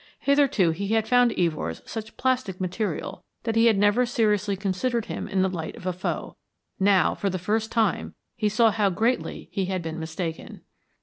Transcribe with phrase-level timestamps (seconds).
[0.17, 5.27] Hitherto he had found Evors such plastic material that he had never seriously considered him
[5.27, 6.37] in the light of a foe.
[6.79, 10.61] Now, for the first time, he saw how greatly he had been mistaken.